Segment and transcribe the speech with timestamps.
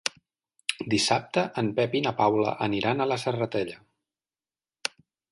[0.93, 3.77] Dissabte en Pep i na Paula aniran a la Serratella.